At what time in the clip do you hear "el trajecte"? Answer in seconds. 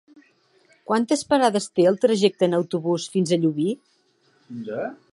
1.91-2.49